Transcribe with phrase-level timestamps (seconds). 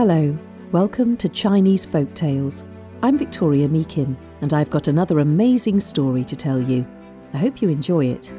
[0.00, 0.34] Hello,
[0.72, 2.64] welcome to Chinese Folk Tales.
[3.02, 6.86] I'm Victoria Meakin, and I've got another amazing story to tell you.
[7.34, 8.32] I hope you enjoy it.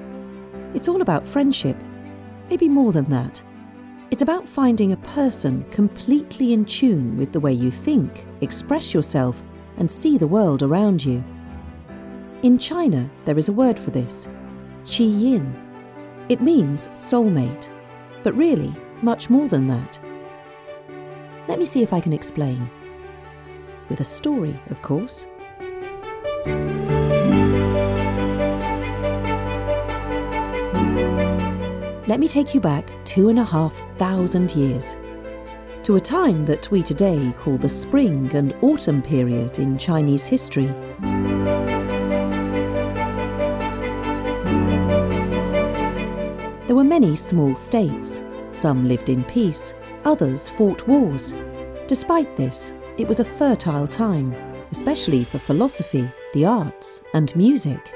[0.74, 1.78] It's all about friendship,
[2.50, 3.44] maybe more than that.
[4.10, 9.44] It's about finding a person completely in tune with the way you think, express yourself,
[9.78, 11.24] and see the world around you.
[12.42, 14.28] In China, there is a word for this
[14.84, 15.54] qi yin.
[16.28, 17.70] It means soulmate,
[18.24, 18.74] but really,
[19.04, 20.01] much more than that.
[21.52, 22.70] Let me see if I can explain.
[23.90, 25.28] With a story, of course.
[32.08, 34.96] Let me take you back two and a half thousand years
[35.84, 40.68] to a time that we today call the spring and autumn period in Chinese history.
[46.68, 48.22] There were many small states.
[48.54, 49.74] Some lived in peace,
[50.06, 51.34] others fought wars.
[51.88, 54.34] Despite this, it was a fertile time,
[54.72, 57.94] especially for philosophy, the arts, and music.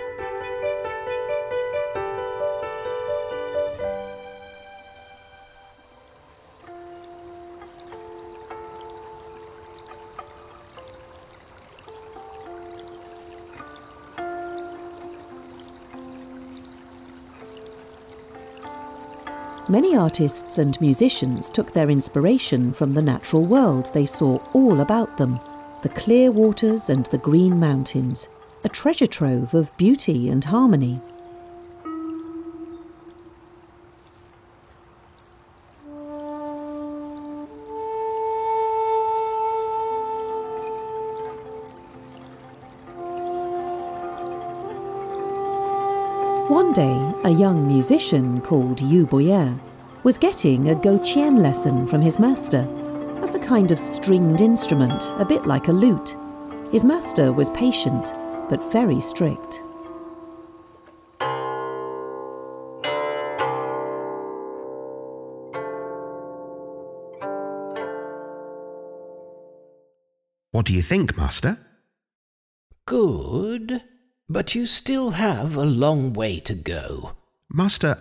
[19.76, 25.18] Many artists and musicians took their inspiration from the natural world they saw all about
[25.18, 25.38] them
[25.82, 28.30] the clear waters and the green mountains,
[28.64, 31.02] a treasure trove of beauty and harmony.
[47.26, 49.60] A young musician called Yu Boya
[50.04, 52.62] was getting a Guqin lesson from his master.
[53.20, 56.16] That's a kind of stringed instrument, a bit like a lute.
[56.72, 58.14] His master was patient,
[58.48, 59.64] but very strict.
[70.52, 71.58] What do you think, Master?
[72.86, 73.82] Good,
[74.28, 77.14] but you still have a long way to go.
[77.50, 78.00] Master,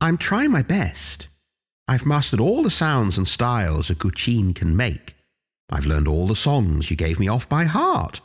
[0.00, 1.28] I'm trying my best.
[1.86, 5.14] I've mastered all the sounds and styles a Guqin can make.
[5.70, 8.20] I've learned all the songs you gave me off by heart.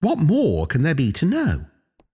[0.00, 1.66] What more can there be to know?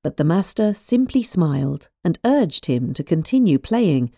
[0.02, 4.10] But the master simply smiled and urged him to continue playing.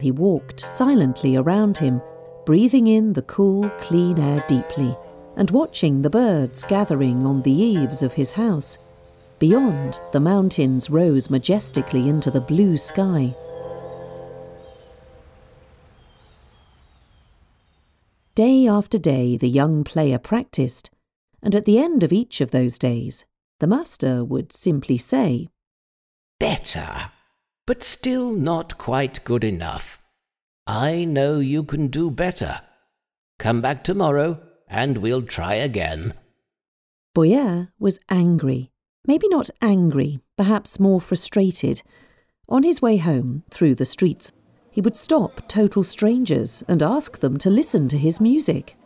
[0.00, 2.02] He walked silently around him,
[2.44, 4.96] breathing in the cool, clean air deeply
[5.36, 8.78] and watching the birds gathering on the eaves of his house.
[9.38, 13.34] Beyond, the mountains rose majestically into the blue sky.
[18.34, 20.90] Day after day, the young player practiced,
[21.42, 23.24] and at the end of each of those days,
[23.60, 25.48] the master would simply say,
[26.38, 27.10] Better,
[27.66, 29.98] but still not quite good enough.
[30.66, 32.60] I know you can do better.
[33.38, 34.40] Come back tomorrow
[34.72, 36.14] and we'll try again.
[37.14, 38.70] Boya was angry.
[39.06, 41.82] Maybe not angry, perhaps more frustrated.
[42.48, 44.32] On his way home, through the streets,
[44.70, 48.76] he would stop total strangers and ask them to listen to his music.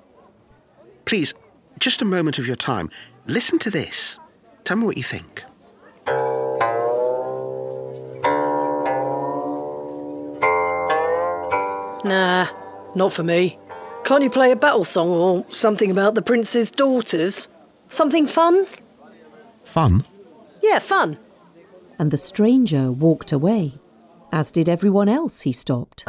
[1.05, 1.33] Please,
[1.79, 2.91] just a moment of your time.
[3.27, 4.19] Listen to this.
[4.65, 5.45] Tell me what you think.
[12.05, 12.47] Nah,
[12.97, 13.59] not for me.
[14.07, 17.49] Can't you play a battle song or something about the prince's daughters?
[17.89, 18.65] Something fun?
[19.65, 20.05] Fun?
[20.63, 21.19] Yeah, fun.
[21.99, 23.81] And the stranger walked away,
[24.31, 26.07] as did everyone else he stopped.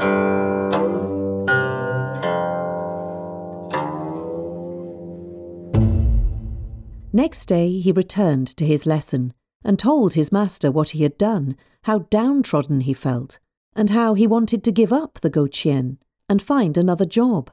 [7.11, 9.33] Next day he returned to his lesson
[9.65, 11.55] and told his master what he had done,
[11.85, 13.39] how downtrodden he felt,
[13.75, 15.97] and how he wanted to give up the Guqin
[16.29, 17.49] and find another job.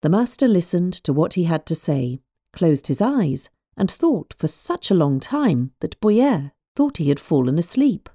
[0.00, 2.20] The master listened to what he had to say,
[2.52, 7.18] closed his eyes, and thought for such a long time that Boya thought he had
[7.18, 8.08] fallen asleep.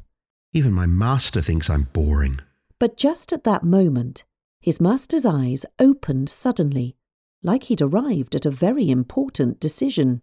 [0.53, 2.39] Even my master thinks I'm boring.
[2.79, 4.23] But just at that moment,
[4.61, 6.95] his master's eyes opened suddenly,
[7.41, 10.21] like he'd arrived at a very important decision.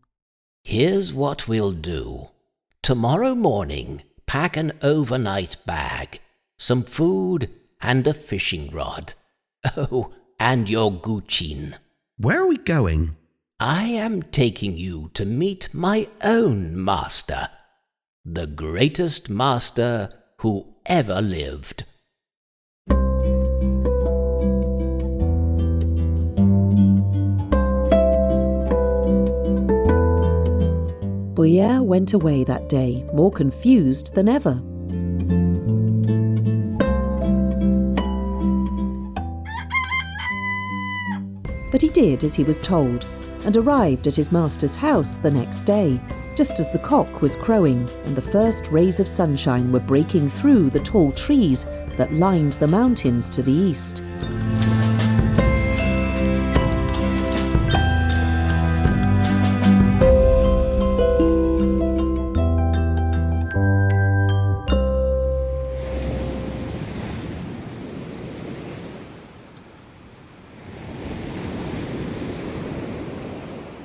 [0.64, 2.28] Here's what we'll do.
[2.82, 6.20] Tomorrow morning, pack an overnight bag,
[6.58, 7.50] some food,
[7.82, 9.14] and a fishing rod.
[9.76, 11.75] Oh, and your Guqin.
[12.16, 13.16] Where are we going?
[13.60, 17.50] I am taking you to meet my own master,
[18.25, 20.08] the greatest master
[20.38, 21.84] who ever lived.
[31.34, 34.62] Boya went away that day, more confused than ever.
[41.70, 43.06] But he did as he was told
[43.44, 46.00] and arrived at his master's house the next day,
[46.37, 50.70] just as the cock was crowing and the first rays of sunshine were breaking through
[50.70, 51.64] the tall trees
[51.96, 54.02] that lined the mountains to the east.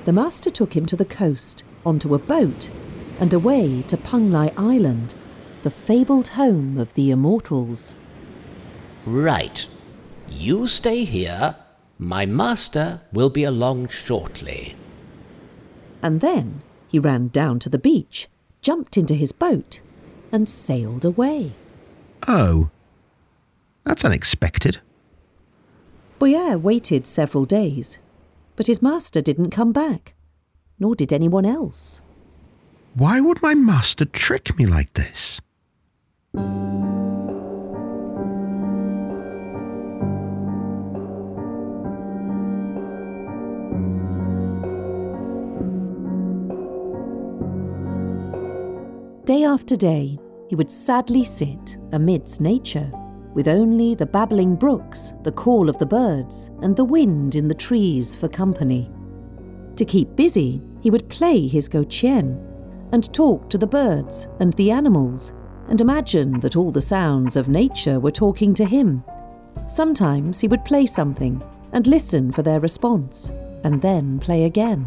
[0.06, 2.70] The master took him to the coast, onto a boat,
[3.20, 5.16] and away to Penglai Island,
[5.64, 7.96] the fabled home of the immortals.
[9.04, 9.68] Right.
[10.30, 11.56] You stay here.
[11.98, 14.76] My master will be along shortly.
[16.04, 18.28] And then he ran down to the beach,
[18.62, 19.80] jumped into his boat,
[20.32, 21.54] and sailed away.
[22.28, 22.70] Oh,
[23.84, 24.80] that's unexpected.
[26.20, 27.98] Boya waited several days,
[28.56, 30.16] but his master didn't come back,
[30.80, 32.02] nor did anyone else.
[32.94, 35.42] Why would my master trick me like this?
[49.26, 52.92] Day after day, he would sadly sit amidst nature,
[53.36, 57.54] with only the babbling brooks, the call of the birds, and the wind in the
[57.54, 58.90] trees for company.
[59.76, 62.42] To keep busy, he would play his Guqin
[62.92, 65.34] and talk to the birds and the animals
[65.68, 69.04] and imagine that all the sounds of nature were talking to him.
[69.68, 71.42] Sometimes he would play something
[71.74, 73.32] and listen for their response,
[73.64, 74.86] and then play again.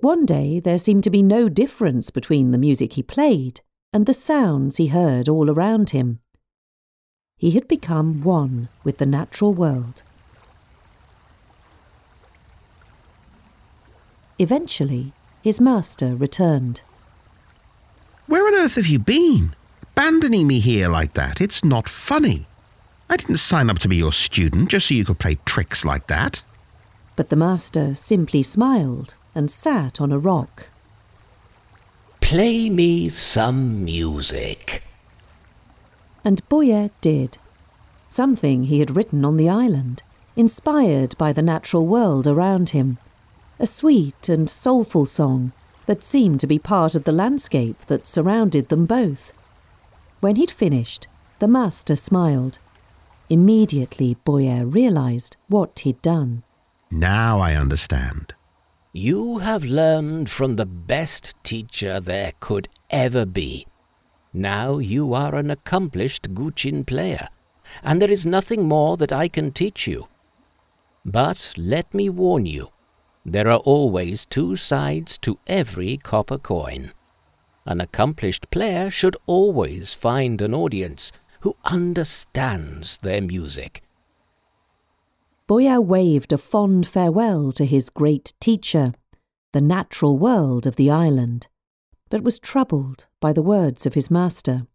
[0.00, 3.60] One day there seemed to be no difference between the music he played
[3.92, 6.20] and the sounds he heard all around him.
[7.38, 10.02] He had become one with the natural world.
[14.38, 15.12] Eventually,
[15.42, 16.82] his master returned.
[18.26, 19.56] Where on earth have you been?
[19.82, 21.40] Abandoning me here like that?
[21.40, 22.46] It's not funny.
[23.08, 26.06] I didn't sign up to be your student just so you could play tricks like
[26.08, 26.42] that.
[27.14, 30.70] But the master simply smiled and sat on a rock.
[32.20, 34.82] Play me some music.
[36.24, 37.38] And Boya did.
[38.08, 40.02] Something he had written on the island,
[40.36, 42.98] inspired by the natural world around him.
[43.60, 45.52] A sweet and soulful song
[45.84, 49.32] that seemed to be part of the landscape that surrounded them both.
[50.20, 51.06] When he'd finished,
[51.40, 52.58] the master smiled.
[53.28, 56.42] Immediately, Boya realized what he'd done.
[56.90, 58.32] Now I understand.
[58.98, 63.66] You have learned from the best teacher there could ever be.
[64.32, 67.28] Now you are an accomplished Guqin player,
[67.82, 70.08] and there is nothing more that I can teach you.
[71.04, 72.70] But let me warn you,
[73.22, 76.92] there are always two sides to every copper coin.
[77.66, 83.82] An accomplished player should always find an audience who understands their music.
[85.48, 88.92] Boya waved a fond farewell to his great teacher,
[89.52, 91.46] the natural world of the island,
[92.10, 94.66] but was troubled by the words of his master.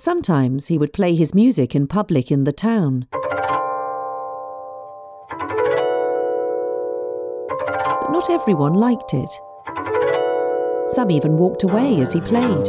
[0.00, 3.06] Sometimes he would play his music in public in the town.
[8.00, 9.30] But not everyone liked it.
[10.88, 12.68] Some even walked away as he played.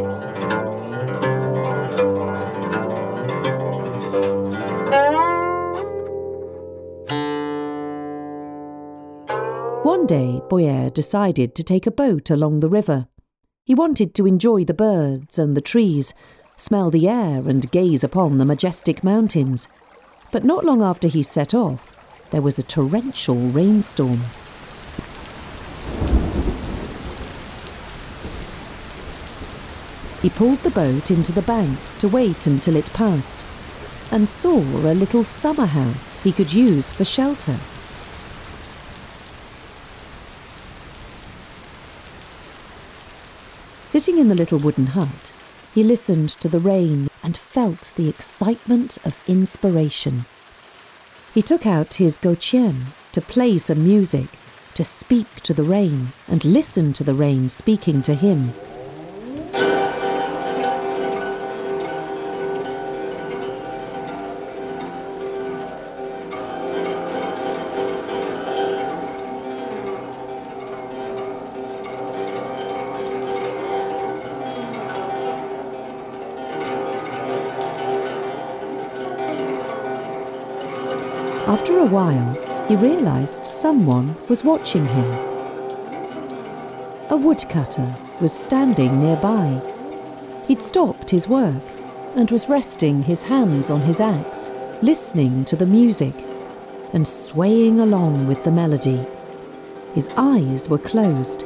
[9.86, 13.08] One day, Boya decided to take a boat along the river.
[13.64, 16.14] He wanted to enjoy the birds and the trees,
[16.62, 19.68] smell the air, and gaze upon the majestic mountains.
[20.32, 21.92] But not long after he set off,
[22.30, 24.20] there was a torrential rainstorm.
[30.22, 33.44] He pulled the boat into the bank to wait until it passed
[34.12, 37.58] and saw a little summer house he could use for shelter.
[43.84, 45.32] Sitting in the little wooden hut,
[45.74, 50.26] he listened to the rain and felt the excitement of inspiration.
[51.34, 54.28] He took out his Guqin to play some music,
[54.76, 58.54] to speak to the rain and listen to the rain speaking to him.
[81.48, 82.34] After a while,
[82.68, 85.12] he realised someone was watching him.
[87.10, 89.60] A woodcutter was standing nearby.
[90.48, 91.64] He'd stopped his work
[92.16, 96.16] and was resting his hands on his axe, listening to the music
[96.94, 99.06] and swaying along with the melody.
[99.94, 101.44] His eyes were closed,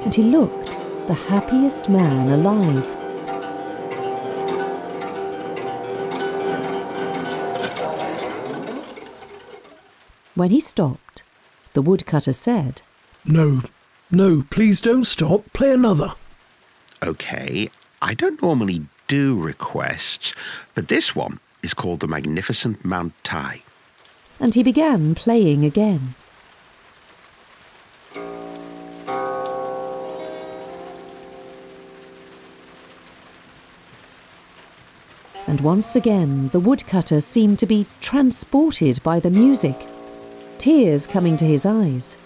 [0.00, 0.72] and he looked
[1.06, 2.95] the happiest man alive.
[10.36, 11.22] When he stopped,
[11.72, 12.82] the woodcutter said,
[13.24, 13.62] No,
[14.10, 15.50] no, please don't stop.
[15.54, 16.12] Play another.
[17.02, 17.70] Okay,
[18.02, 20.34] I don't normally do requests,
[20.74, 23.62] but this one is called the Magnificent Mount Tai.
[24.38, 26.14] and he began playing again.
[35.46, 39.86] And once again, the woodcutter seemed to be transported by the music,
[40.66, 42.18] tears coming to his eyes.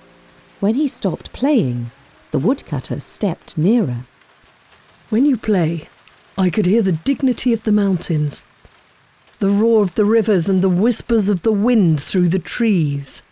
[0.61, 1.91] When he stopped playing,
[2.31, 3.99] the woodcutter stepped nearer.
[5.11, 5.91] When you play,
[6.39, 8.47] I could hear the dignity of the mountains,
[9.41, 13.23] the roar of the rivers, and the whispers of the wind through the trees.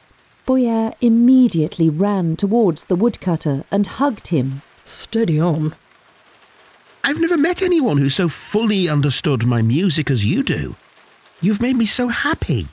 [0.46, 4.60] Boya immediately ran towards the woodcutter and hugged him.
[4.84, 5.74] Steady on.
[7.02, 10.76] I've never met anyone who so fully understood my music as you do.
[11.40, 12.68] You've made me so happy.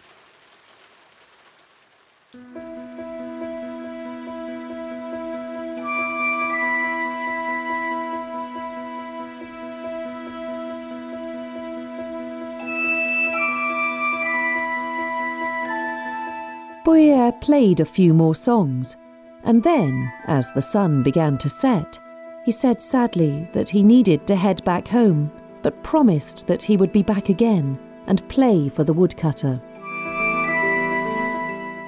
[16.85, 18.95] Boya played a few more songs,
[19.43, 21.99] and then, as the sun began to set,
[22.45, 25.31] he said sadly that he needed to head back home,
[25.63, 29.59] but promised that he would be back again and play for the woodcutter.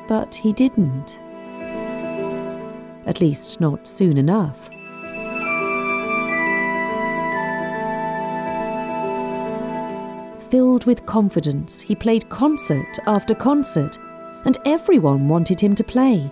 [0.07, 1.19] But he didn't.
[3.05, 4.67] At least, not soon enough.
[10.49, 13.99] Filled with confidence, he played concert after concert,
[14.45, 16.31] and everyone wanted him to play.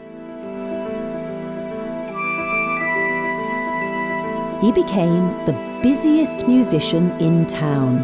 [4.62, 8.04] He became the busiest musician in town.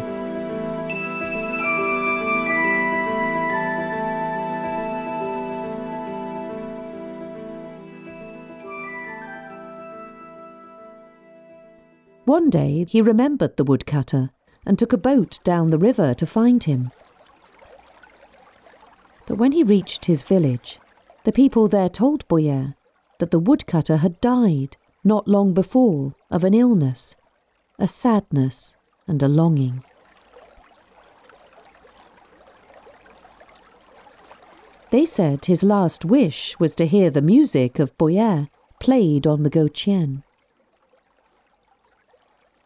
[12.24, 14.30] One day he remembered the woodcutter
[14.64, 16.92] and took a boat down the river to find him.
[19.26, 20.78] But when he reached his village,
[21.24, 22.74] the people there told Boya
[23.18, 27.16] that the woodcutter had died not long before of an illness,
[27.78, 28.76] a sadness,
[29.06, 29.84] and a longing.
[34.90, 38.48] They said his last wish was to hear the music of Boya
[38.78, 40.22] played on the Guqin.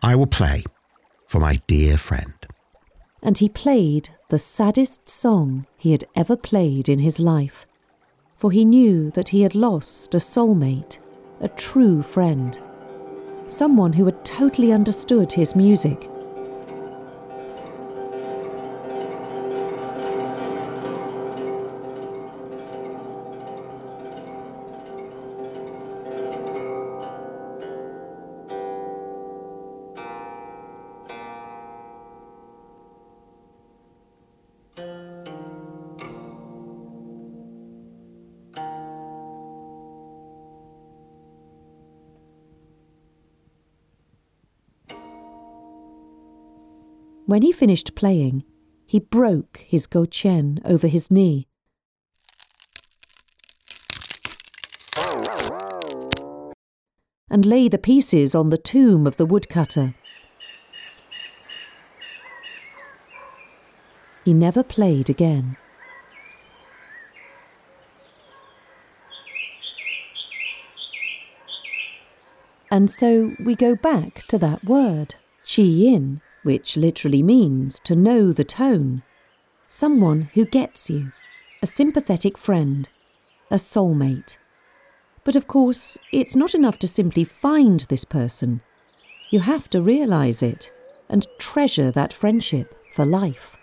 [0.03, 0.65] I will play
[1.27, 2.35] for my dear friend.
[3.23, 7.67] and he played the saddest song he had ever played in his life,
[8.37, 10.99] for he knew that he had lost a soulmate,
[11.41, 12.61] a true friend,
[13.47, 16.11] someone who had totally understood his music.
[47.27, 48.45] When he finished playing,
[48.87, 51.49] he broke his Guqin over his knee.
[57.29, 59.95] and lay the pieces on the tomb of the woodcutter.
[64.25, 65.57] He never played again.
[72.71, 78.33] And so we go back to that word, Qi Yin, which literally means to know
[78.33, 79.03] the tone.
[79.67, 81.11] Someone who gets you,
[81.61, 82.89] a sympathetic friend,
[83.51, 84.37] a soulmate.
[85.25, 88.61] But of course, it's not enough to simply find this person.
[89.31, 90.73] You have to realise it
[91.09, 93.57] and treasure that friendship for life.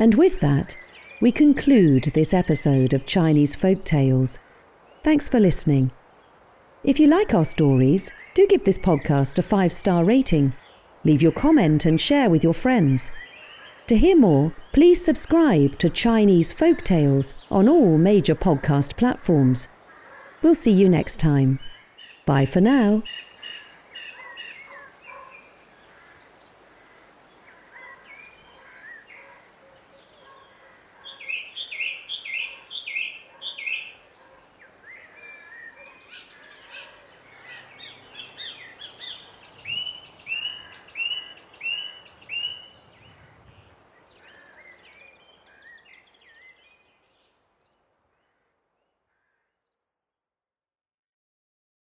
[0.00, 0.76] And with that,
[1.20, 4.40] we conclude this episode of Chinese Folk Tales.
[5.04, 5.90] Thanks for listening.
[6.82, 10.54] If you like our stories, do give this podcast a five star rating.
[11.04, 13.10] Leave your comment and share with your friends.
[13.88, 19.68] To hear more, please subscribe to Chinese Folk Tales on all major podcast platforms.
[20.40, 21.58] We'll see you next time.
[22.24, 23.02] Bye for now.